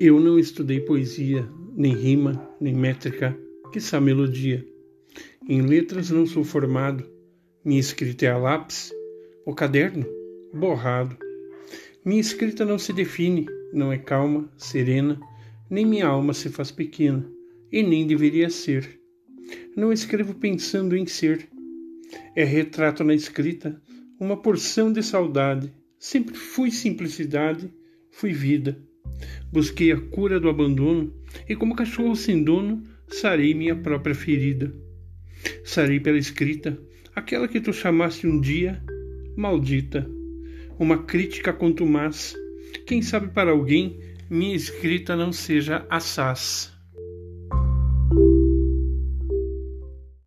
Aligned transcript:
Eu 0.00 0.18
não 0.18 0.40
estudei 0.40 0.80
poesia, 0.80 1.48
nem 1.76 1.94
rima, 1.94 2.50
nem 2.60 2.74
métrica, 2.74 3.38
quiçá 3.72 4.00
melodia. 4.00 4.66
Em 5.48 5.62
letras 5.62 6.10
não 6.10 6.26
sou 6.26 6.42
formado, 6.42 7.08
minha 7.64 7.78
escrita 7.78 8.26
é 8.26 8.30
a 8.30 8.36
lápis, 8.36 8.92
o 9.46 9.54
caderno, 9.54 10.04
borrado. 10.52 11.16
Minha 12.04 12.20
escrita 12.20 12.64
não 12.64 12.76
se 12.76 12.92
define, 12.92 13.46
não 13.72 13.92
é 13.92 13.96
calma, 13.96 14.52
serena, 14.58 15.20
nem 15.70 15.86
minha 15.86 16.08
alma 16.08 16.34
se 16.34 16.48
faz 16.48 16.72
pequena, 16.72 17.24
e 17.70 17.80
nem 17.80 18.04
deveria 18.04 18.50
ser. 18.50 19.00
Não 19.76 19.92
escrevo 19.92 20.34
pensando 20.34 20.96
em 20.96 21.06
ser. 21.06 21.48
É 22.34 22.42
retrato 22.42 23.04
na 23.04 23.14
escrita, 23.14 23.80
uma 24.18 24.36
porção 24.36 24.92
de 24.92 25.04
saudade. 25.04 25.72
Sempre 26.00 26.34
fui 26.34 26.72
simplicidade, 26.72 27.72
fui 28.10 28.32
vida. 28.32 28.76
Busquei 29.54 29.92
a 29.92 30.00
cura 30.00 30.40
do 30.40 30.48
abandono 30.48 31.14
e, 31.48 31.54
como 31.54 31.76
cachorro 31.76 32.16
sem 32.16 32.42
dono, 32.42 32.82
sarei 33.06 33.54
minha 33.54 33.76
própria 33.76 34.12
ferida. 34.12 34.74
Sarei 35.62 36.00
pela 36.00 36.18
escrita, 36.18 36.76
aquela 37.14 37.46
que 37.46 37.60
tu 37.60 37.72
chamaste 37.72 38.26
um 38.26 38.40
dia 38.40 38.82
maldita. 39.36 40.10
Uma 40.76 41.04
crítica 41.04 41.52
contumaz. 41.52 42.34
Quem 42.84 43.00
sabe 43.00 43.28
para 43.28 43.52
alguém 43.52 44.00
minha 44.28 44.56
escrita 44.56 45.14
não 45.14 45.32
seja 45.32 45.86
assaz. 45.88 46.73